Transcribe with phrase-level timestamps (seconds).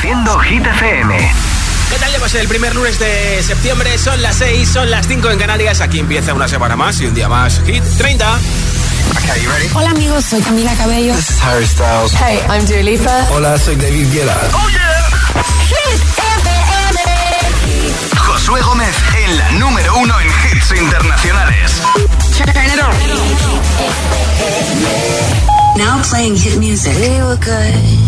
[0.00, 1.18] Produciendo Hit FM.
[1.90, 2.12] ¿Qué tal?
[2.12, 5.80] Llevas el primer lunes de septiembre, son las 6, son las 5 en Canarias.
[5.80, 7.60] Aquí empieza una semana más y un día más.
[7.66, 8.38] Hit 30.
[9.16, 9.68] Okay, you ready?
[9.74, 11.14] Hola amigos, soy Camila Cabello.
[11.16, 12.12] This is Harry Styles.
[12.12, 13.26] Hey, I'm Dua Lipa.
[13.32, 14.36] Hola, soy David Guetta.
[14.52, 15.10] Oh yeah.
[15.66, 17.00] Hit FM.
[18.18, 18.94] Josué Gómez
[19.24, 21.72] en la número uno en hits internacionales.
[22.36, 22.94] Turn it on.
[25.76, 26.94] Now playing hit music.
[27.00, 28.07] We were good.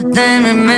[0.00, 0.77] but then remember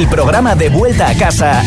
[0.00, 1.62] el programa de vuelta a casa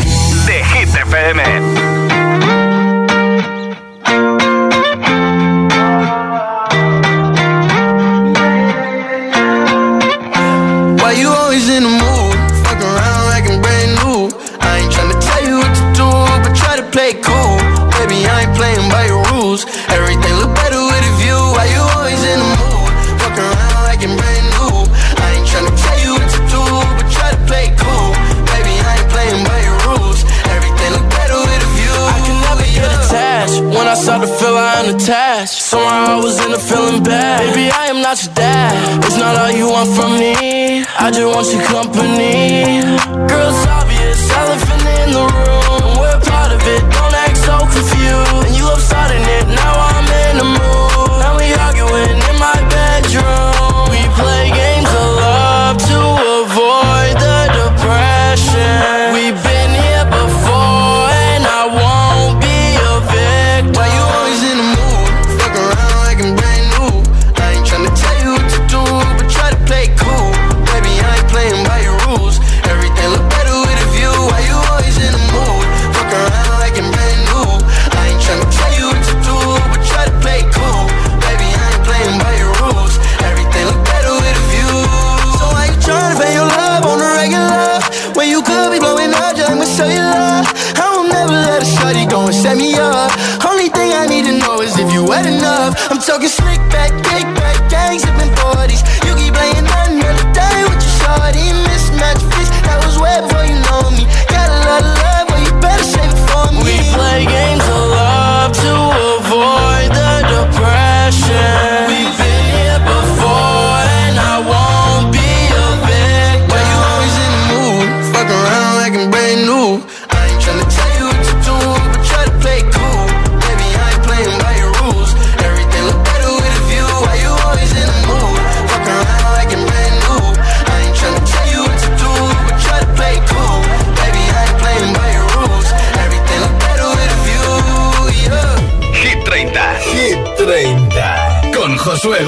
[41.52, 42.13] your company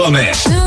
[0.06, 0.65] Gomez.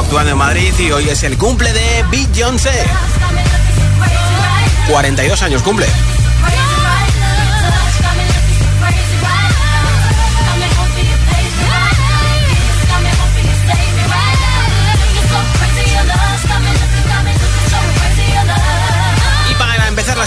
[0.00, 2.86] actuando en Madrid y hoy es el cumple de Beyoncé.
[4.88, 5.86] 42 años cumple.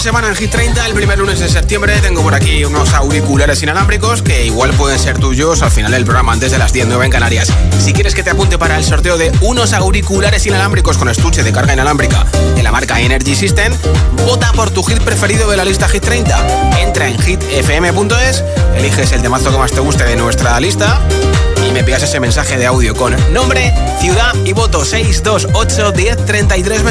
[0.04, 4.20] semana en Hit 30, el primer lunes de septiembre, tengo por aquí unos auriculares inalámbricos
[4.20, 7.10] que igual pueden ser tuyos al final del programa antes de las 10 9 en
[7.10, 7.50] Canarias.
[7.78, 11.52] Si quieres que te apunte para el sorteo de unos auriculares inalámbricos con estuche de
[11.52, 13.72] carga inalámbrica de la marca Energy System,
[14.26, 16.80] vota por tu hit preferido de la lista Hit 30.
[16.82, 18.44] Entra en hitfm.es,
[18.76, 21.00] eliges el temazo que más te guste de nuestra lista
[21.74, 26.82] me envías ese mensaje de audio con nombre, ciudad y voto 628 10 33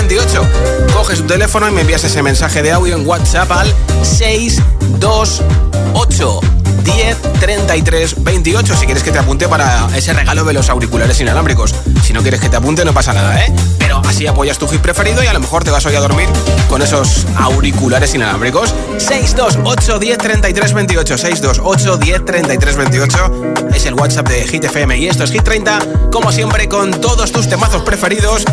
[0.93, 3.73] Coges tu teléfono y me envías ese mensaje de audio en WhatsApp al
[4.03, 11.19] 628 10 33 28 si quieres que te apunte para ese regalo de los auriculares
[11.19, 11.73] inalámbricos.
[12.03, 13.53] Si no quieres que te apunte no pasa nada, ¿eh?
[13.79, 16.27] Pero así apoyas tu hit preferido y a lo mejor te vas hoy a dormir
[16.69, 18.73] con esos auriculares inalámbricos.
[18.97, 25.07] 628 10 33 28 628 10 33 28 es el WhatsApp de Hit FM y
[25.07, 25.79] esto es Hit 30,
[26.11, 28.45] como siempre con todos tus temazos preferidos.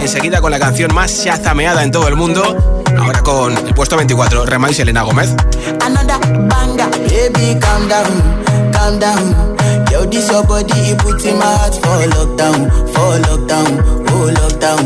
[0.00, 2.82] Enseguida con la canción más chazameada en todo el mundo.
[2.98, 5.34] Ahora con el puesto 24, Rema y Selena Gómez.
[5.84, 8.12] Another banger, baby, calm down,
[8.72, 9.24] calm down.
[9.90, 13.70] Yo, this your body, it puts in my heart for lockdown, for lockdown,
[14.12, 14.84] oh lockdown.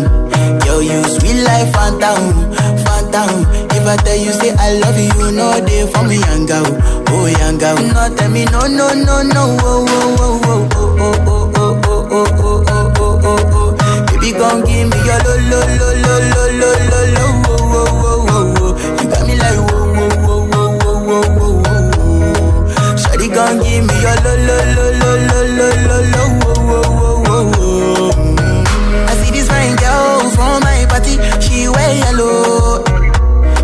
[0.66, 2.52] Yo, you sweet life, phantom,
[2.86, 3.46] phantom.
[3.74, 7.58] If I tell you, say I love you, no day for me, young oh young.
[7.58, 12.06] No, tell me, no, no, no, no, oh, oh, oh, oh, oh, oh, oh, oh,
[12.10, 14.06] oh, oh, oh, oh, oh, oh.
[14.06, 17.88] Baby, gon' give me your lo, lo, lo, lo, lo, lo, lo, lo, oh, oh,
[17.90, 19.02] oh, oh, oh.
[19.02, 19.59] You got me like,
[23.34, 27.24] gon' give me your lo, lo, lo, lo, lo, lo, lo, lo, oh, oh, oh,
[27.26, 29.06] oh, oh.
[29.08, 32.84] I see this fine girl from my party, she wear yellow.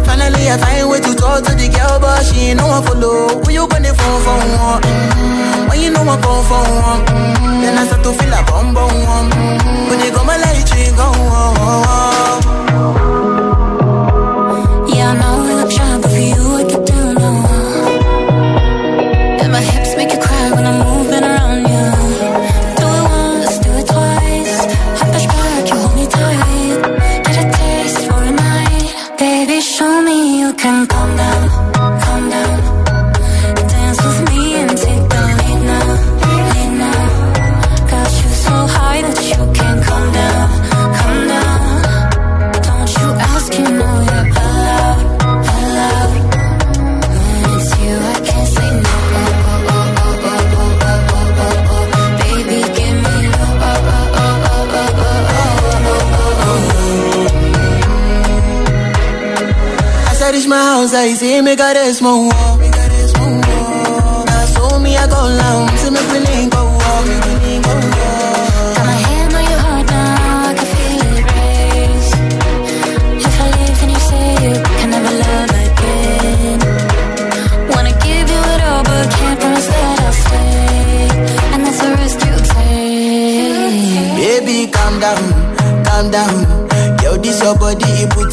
[0.05, 3.43] Finally, I find way to talk to the girl, but she ain't no one follow.
[3.45, 4.83] When you gonna phone for one?
[4.83, 5.69] Mm-hmm.
[5.69, 7.01] When you know I come for one?
[7.07, 7.61] Mm-hmm.
[7.63, 8.91] Then I start to feel a bum bum.
[8.91, 9.91] Mm-hmm.
[9.91, 11.07] When you go my light, you go
[12.77, 13.36] Yeah, I
[60.77, 62.29] nausea y si me cares, mon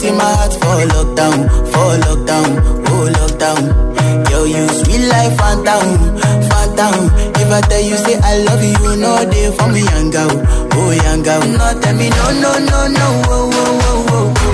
[0.01, 2.49] in my heart for lockdown, for lockdown,
[2.89, 4.29] oh lockdown.
[4.29, 6.17] Yo, you sweet life, phantom,
[6.49, 7.11] phantom.
[7.35, 10.31] If I tell you, say I love you, no day for me, young girl,
[10.73, 11.41] oh young girl.
[11.41, 14.52] No, tell me, no, no, no, no,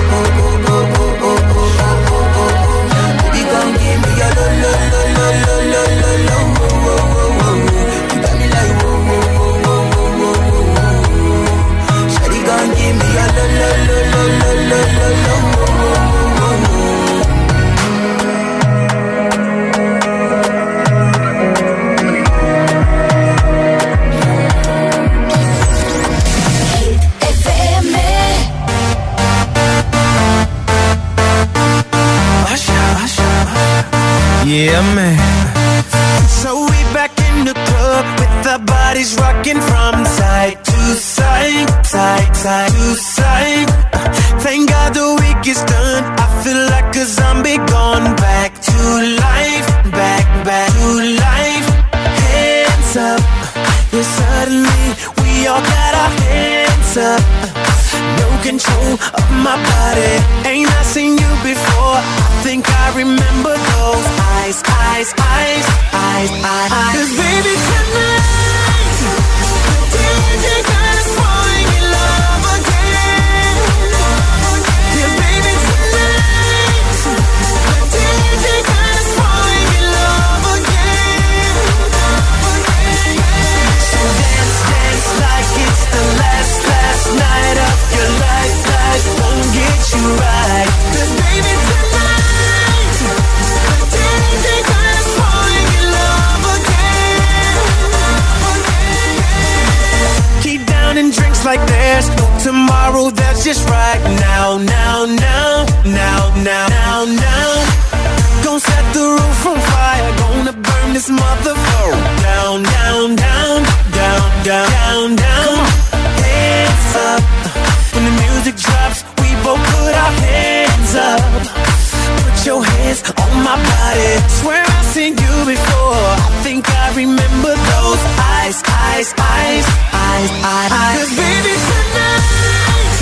[122.90, 128.02] eyes, on my body Swear I've seen you before I think I remember those
[128.34, 130.98] eyes, eyes, eyes, eyes, eyes, eyes.
[130.98, 132.94] Cause baby, tonight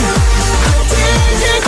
[0.68, 1.67] We're dancing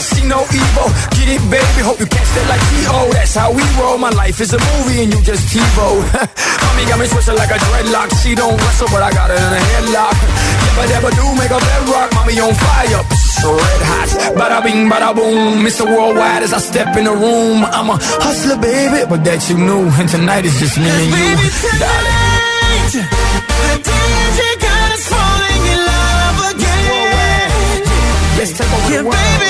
[0.00, 0.88] see no evil.
[1.14, 3.12] Get it, baby, hope you catch that like T.O.
[3.12, 3.98] That's how we roll.
[3.98, 6.02] My life is a movie and you just TiVo.
[6.64, 8.10] Mommy got me twisted like a dreadlock.
[8.22, 10.16] She don't wrestle, but I got her in a headlock.
[10.64, 12.08] Never, never do make a bedrock.
[12.14, 13.02] Mommy on fire,
[13.44, 14.10] red hot.
[14.38, 15.62] Bada bing, bada boom.
[15.64, 15.84] Mr.
[15.86, 17.64] Worldwide as I step in the room.
[17.64, 19.86] I'm a hustler, baby, but that you knew.
[19.94, 21.48] And tonight is just me and you, Baby
[21.78, 23.06] darling.
[23.64, 27.82] the DJ got us falling in love again.
[28.38, 29.43] Let's take over the world.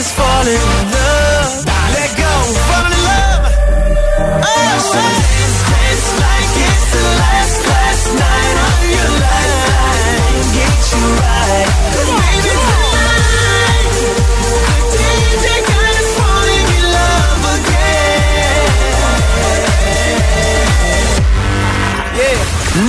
[0.00, 1.64] Us falling in love.
[1.96, 2.32] Let go,
[3.08, 3.42] love.
[4.48, 4.80] Oh,
[6.24, 9.60] like it's the last, last night of your life.
[10.56, 11.70] Get you right.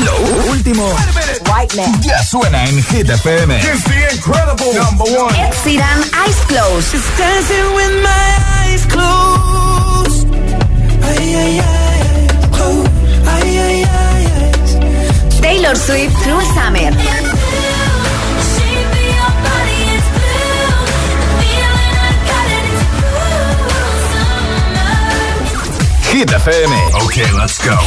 [0.06, 0.16] Lo
[0.52, 0.86] último
[1.76, 3.56] ya suena en Hit FM.
[3.60, 5.34] It's the incredible number one.
[5.36, 6.92] Ed Sheeran, Eyes Closed.
[6.92, 8.28] Just dancing with my
[8.60, 10.28] eyes closed.
[11.04, 12.92] Ay, ay, ay, closed.
[13.28, 15.42] Ay, ay, ay, ay.
[15.42, 16.92] Taylor Swift, Cruel Summer.
[26.12, 26.74] Hit FM.
[27.04, 27.78] Ok, let's go.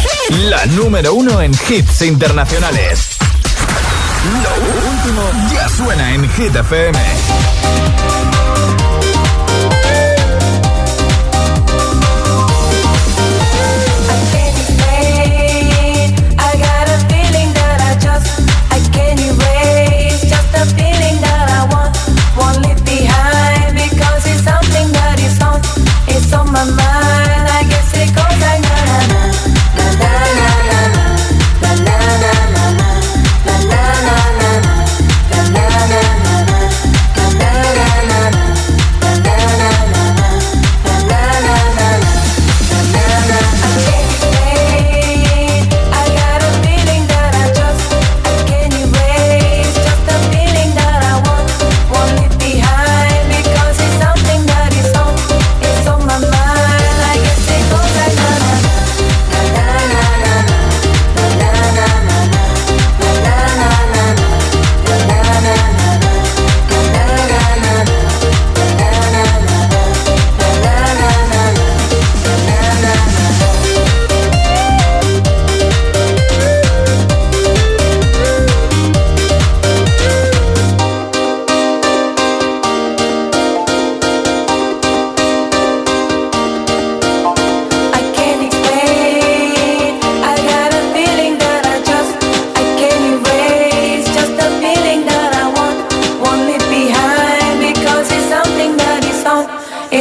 [0.49, 3.14] La número uno en hits internacionales.
[4.25, 8.14] Lo último ya suena en Hit FM.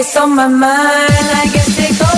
[0.04, 1.28] It's on my mind.
[1.44, 2.12] I guess it goes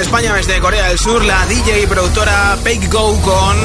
[0.00, 3.56] acompaña desde Corea del Sur la DJ productora Pake Go con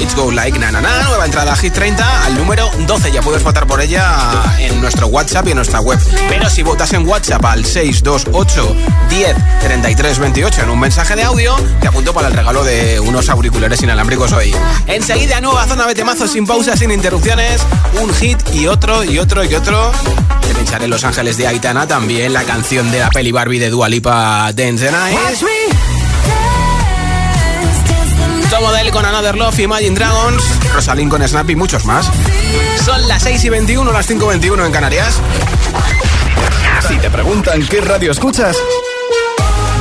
[0.00, 3.12] It's Go Like Na Na Na, nueva entrada Hit 30 al número 12.
[3.12, 5.98] Ya puedes votar por ella en nuestro WhatsApp y en nuestra web.
[6.28, 8.76] Pero si votas en WhatsApp al 628
[9.10, 13.28] 10 33 28 en un mensaje de audio, te apunto para el regalo de unos
[13.28, 14.54] auriculares inalámbricos hoy.
[14.86, 17.60] Enseguida, nueva zona de temazos sin pausas, sin interrupciones,
[18.00, 19.92] un hit y otro y otro y otro.
[20.46, 23.88] Te pincharé Los Ángeles de Aitana, también la canción de la peli Barbie de Dua
[23.88, 25.18] Lipa, Dance the Night.
[28.92, 32.10] Con Another Love, Imagine Dragons, Rosalind con Snap y muchos más.
[32.82, 35.20] Son las 6 y 21, las 5 y 21 en Canarias.
[36.88, 38.56] Si te preguntan qué radio escuchas,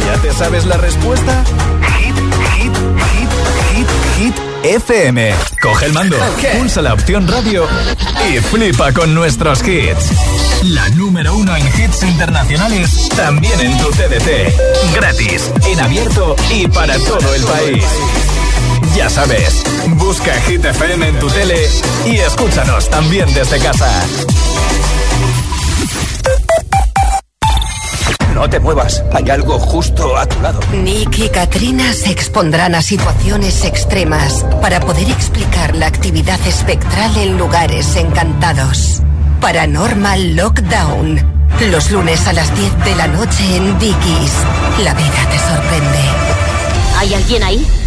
[0.05, 1.43] ¿ya te sabes la respuesta?
[1.99, 2.73] Hit, hit,
[3.13, 3.29] hit,
[3.73, 4.35] hit, hit.
[4.63, 5.33] FM.
[5.61, 6.17] Coge el mando,
[6.57, 7.65] pulsa la opción radio
[8.29, 10.11] y flipa con nuestros hits.
[10.63, 14.95] La número uno en hits internacionales, también en tu TDT.
[14.95, 17.85] Gratis, en abierto y para todo el país.
[18.97, 21.69] Ya sabes, busca Hit FM en tu tele
[22.07, 23.91] y escúchanos también desde casa.
[28.33, 30.59] No te muevas, hay algo justo a tu lado.
[30.73, 37.37] Nick y Katrina se expondrán a situaciones extremas para poder explicar la actividad espectral en
[37.37, 39.03] lugares encantados.
[39.39, 41.49] Paranormal Lockdown.
[41.69, 44.33] Los lunes a las 10 de la noche en Dickies.
[44.83, 45.99] La vida te sorprende.
[46.97, 47.86] ¿Hay alguien ahí?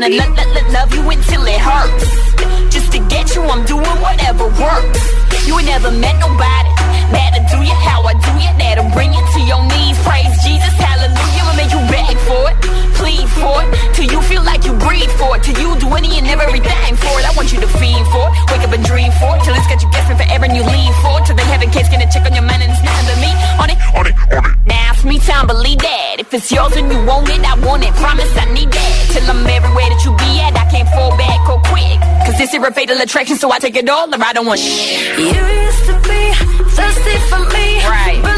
[0.00, 2.72] Gonna lo- lo- lo- love you until it hurts.
[2.72, 5.00] Just to get you, I'm doing whatever works.
[5.46, 6.67] You ain't never met nobody.
[7.10, 8.50] That'll do you how I do you.
[8.58, 9.96] That'll bring you to your knees.
[10.04, 11.44] Praise Jesus, hallelujah.
[11.46, 12.56] I'll make you beg for it,
[12.98, 13.68] plead for it.
[13.94, 15.42] Till you feel like you breathe for it.
[15.42, 17.24] Till you do any and everything for it.
[17.24, 18.32] I want you to fiend for it.
[18.52, 19.42] Wake up and dream for it.
[19.44, 21.26] Till it's got you guessing forever and you leave for it.
[21.26, 23.30] Till they have a case, gonna check on your man and it's nothing but me.
[23.62, 24.56] On it, on it, on it.
[24.66, 26.16] Now it's me time, believe that.
[26.18, 27.92] If it's yours and you want it, I want it.
[27.94, 28.92] Promise I need that.
[29.12, 31.98] Till I'm everywhere that you be at, I can't fall back or quick.
[32.26, 34.60] Cause this is a fatal attraction, so I take it all or I don't want
[34.60, 35.18] shit.
[35.18, 36.27] You used to be
[36.76, 38.37] thirsty for me, right?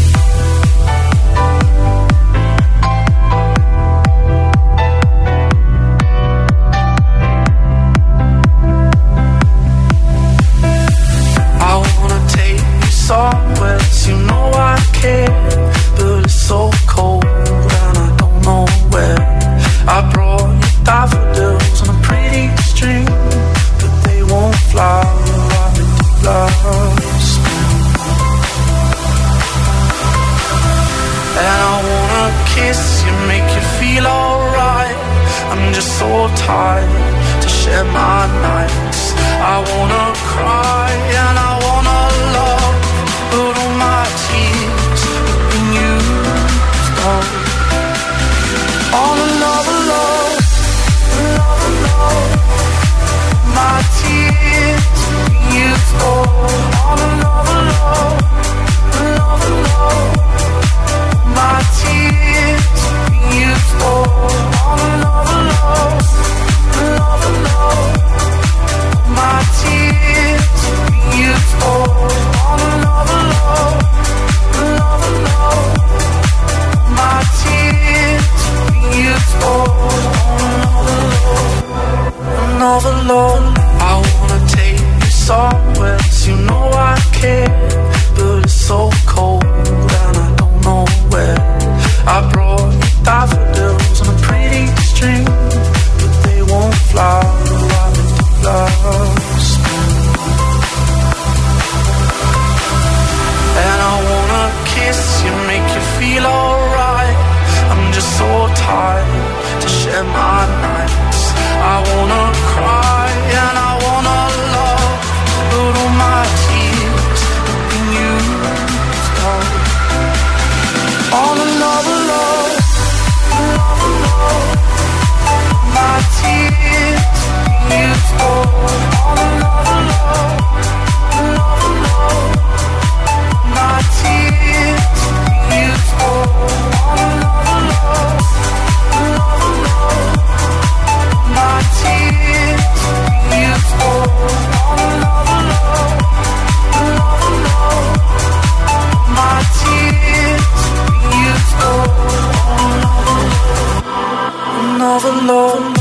[154.91, 155.77] overload.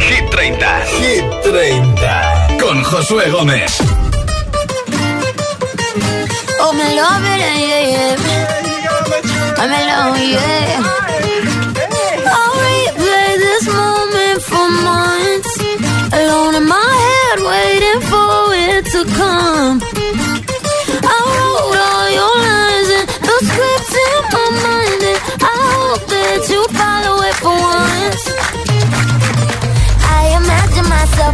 [0.00, 0.30] Hit
[1.42, 2.58] 30.
[2.60, 3.78] Con Josué Gómez.
[6.60, 7.73] Oh, love.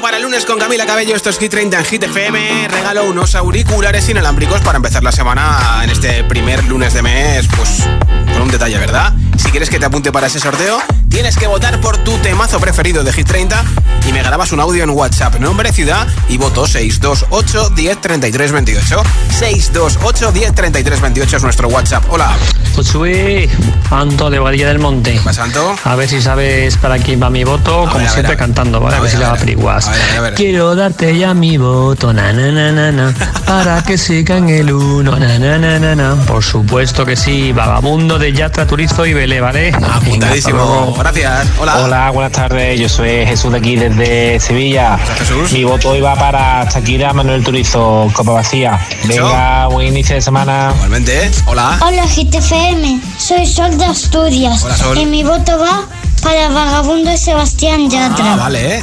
[0.00, 1.14] Para el lunes con Camila Cabello.
[1.14, 2.68] Esto es Hit 30 en Hit FM.
[2.68, 7.46] Regalo unos auriculares inalámbricos para empezar la semana en este primer lunes de mes.
[7.54, 7.88] Pues
[8.32, 9.12] con un detalle, ¿verdad?
[9.42, 10.78] Si quieres que te apunte para ese sorteo,
[11.08, 13.64] tienes que votar por tu temazo preferido de Hit 30
[14.08, 19.02] y me grabas un audio en WhatsApp, nombre, ciudad y voto 628 10 33 28.
[19.38, 22.04] 628 10 33 28 es nuestro WhatsApp.
[22.08, 22.30] Hola.
[22.74, 23.50] Josué,
[23.90, 25.12] Anto de Badilla del Monte.
[25.12, 25.74] ¿Qué pasa, Anto?
[25.84, 28.38] A ver si sabes para quién va mi voto, A como ver, siempre a ver.
[28.38, 28.96] cantando, ¿vale?
[28.96, 29.34] A ver si a le ver.
[29.34, 29.88] va apriguas.
[29.88, 30.34] A ver, a ver, a ver.
[30.34, 33.14] Quiero darte ya mi voto, na na na na na,
[33.46, 36.14] para que sigan el uno, na na na na na.
[36.24, 39.72] Por supuesto que sí, vagabundo de Yatra, Turizo y ¿vale?
[39.72, 40.94] Apuntadísimo.
[40.98, 41.48] Gracias.
[41.58, 41.78] Hola.
[41.78, 42.78] Hola, buenas tardes.
[42.78, 44.98] Yo soy Jesús de aquí desde Sevilla.
[45.18, 45.52] Jesús.
[45.52, 48.78] Mi voto hoy va para Shakira Manuel Turizo, Copa Vacía.
[49.04, 50.72] Venga, buen inicio de semana.
[50.74, 51.30] Igualmente.
[51.46, 51.78] Hola.
[51.80, 54.98] Hola GTFM, soy Sol de Asturias Hola, Sol.
[54.98, 55.82] y mi voto va
[56.22, 58.34] para Vagabundo de Sebastián Yatra.
[58.34, 58.82] Ah, vale, ¿eh?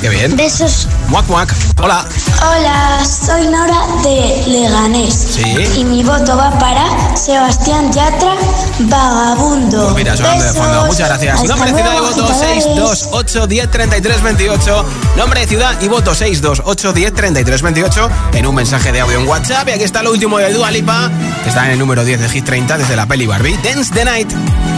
[0.00, 0.36] Qué bien.
[0.36, 0.86] Besos.
[1.08, 1.52] Muac, muac.
[1.82, 2.04] Hola.
[2.42, 5.14] Hola, soy Nora de Leganés.
[5.14, 5.56] Sí.
[5.76, 8.34] Y mi voto va para Sebastián Yatra,
[8.80, 9.84] Vagabundo.
[9.84, 10.72] Pues mira, sonando de fondo.
[10.72, 10.86] Besos.
[10.88, 11.34] Muchas gracias.
[11.36, 12.62] Hasta Nombre, ciudad y luego, voto agitadores.
[12.62, 14.86] 628 10 33 28.
[15.16, 19.68] Nombre, ciudad y voto 628 10 33 28 en un mensaje de audio en WhatsApp.
[19.68, 21.10] Y aquí está lo último de Dua Lipa,
[21.42, 23.56] que está en el número 10 de Hit 30 desde la peli Barbie.
[23.62, 24.75] Dance the Night.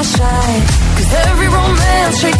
[0.00, 0.52] not shy.
[0.96, 2.39] Cause every romance shakes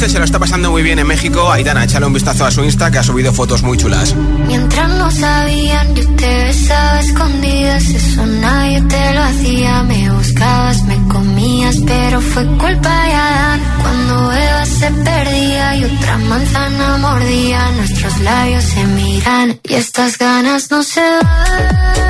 [0.00, 1.52] 15 se lo está pasando muy bien en México.
[1.52, 4.14] Aitana, échale un vistazo a su Insta que ha subido fotos muy chulas.
[4.46, 7.86] Mientras no sabían, yo te besaba escondidas.
[7.86, 9.82] Eso nadie te lo hacía.
[9.82, 13.60] Me buscabas, me comías, pero fue culpa de Adán.
[13.82, 20.70] Cuando Eva se perdía y otra manzana mordía, nuestros labios se miran y estas ganas
[20.70, 22.09] no se van.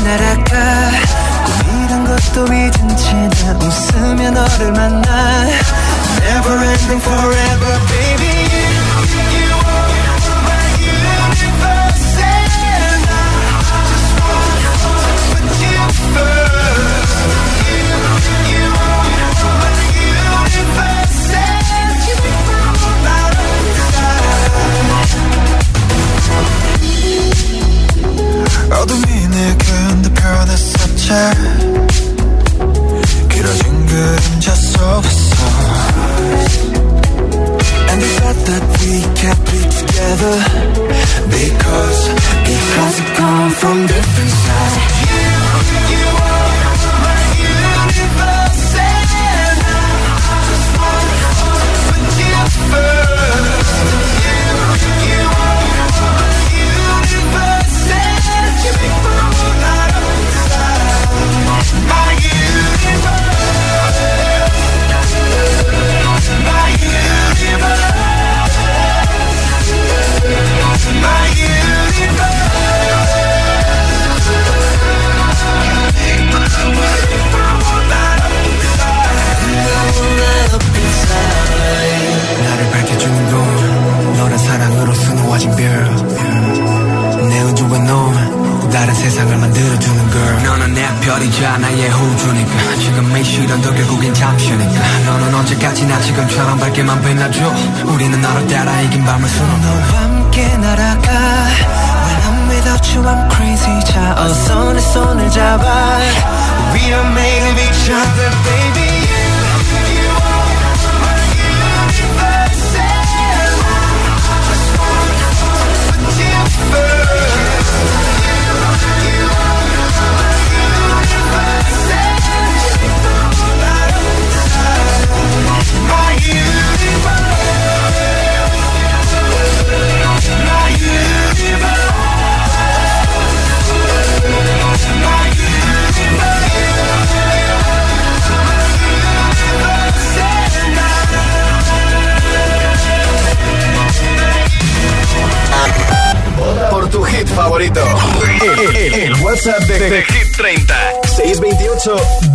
[0.00, 0.90] 날아가.
[1.44, 3.12] 꿈이란 것도 잊은 채
[3.44, 5.31] 나 웃으며 너를 만나.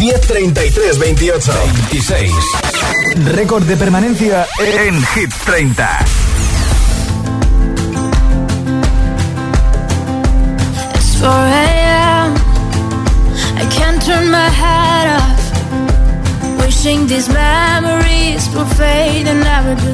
[0.07, 1.51] 1033 28
[1.89, 2.31] 26.
[3.25, 6.05] Récord de permanencia en Hit 30.
[10.95, 12.35] It's 4 a.m.
[13.57, 15.43] I can't turn my head off.
[16.61, 19.93] Wishing these memories would fade and never do.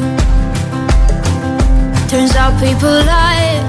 [2.08, 3.64] Turns out people lie.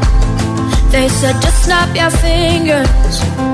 [0.91, 3.54] They said just snap your fingers.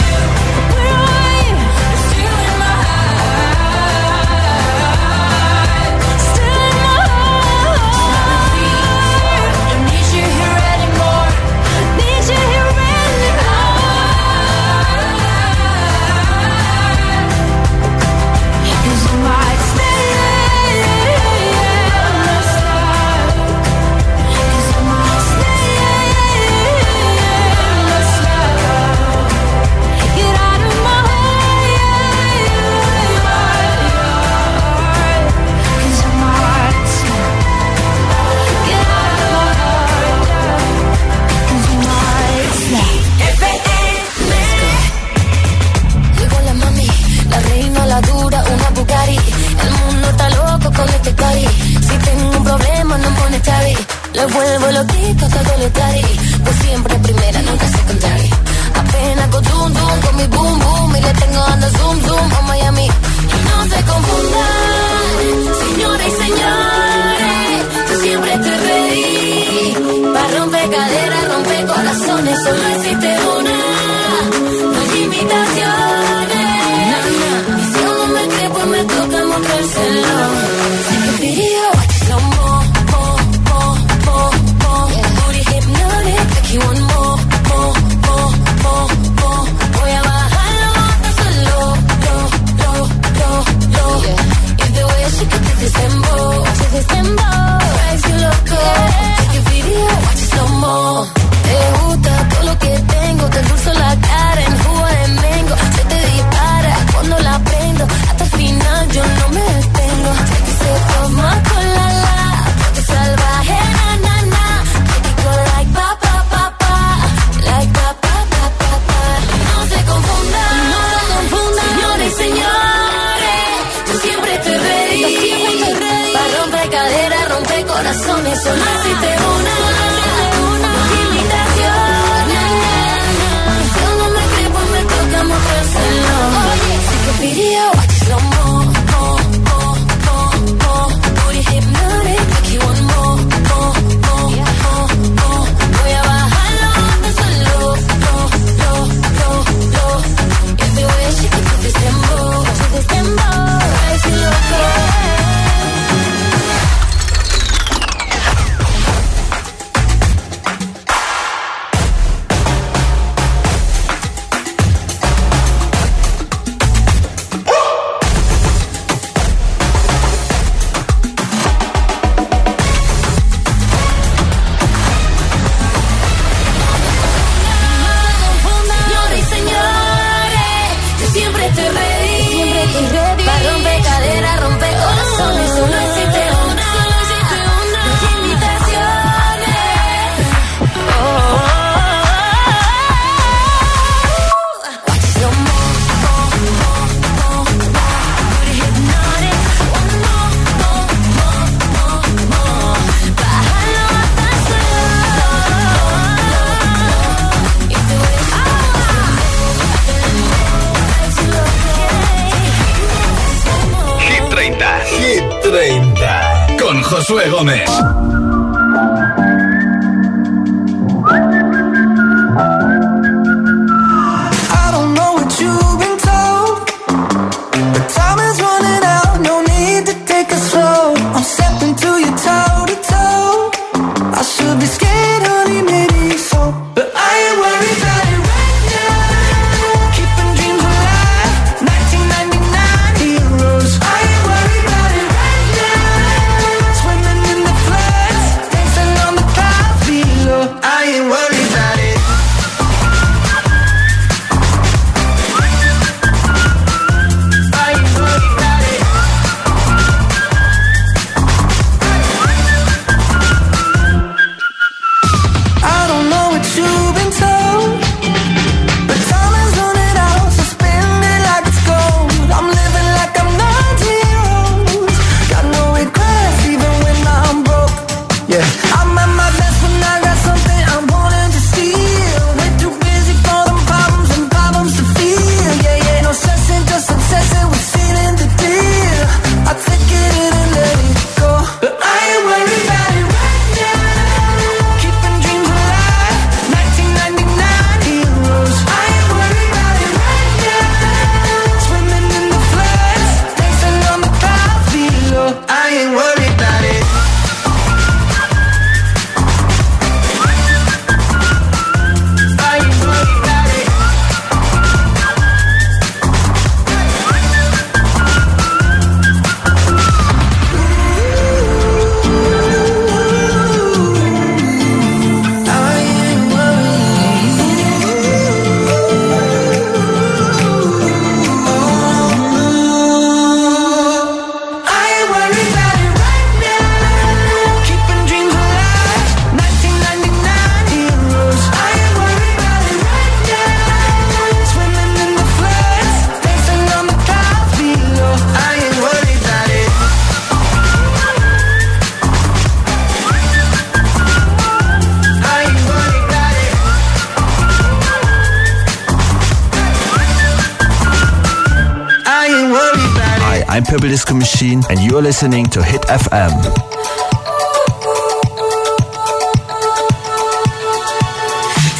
[364.41, 366.33] Machine, and you're listening to Hit FM.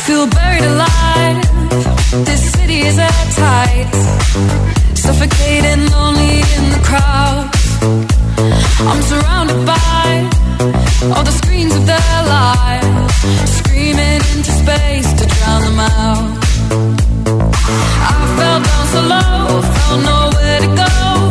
[0.05, 1.41] feel buried alive.
[2.23, 3.89] This city is at tight.
[4.93, 7.49] suffocating, lonely in the crowd.
[8.89, 10.29] I'm surrounded by
[11.15, 13.15] all the screens of their lives,
[13.57, 16.27] screaming into space to drown them out.
[18.07, 21.30] I fell down so low, found nowhere to go.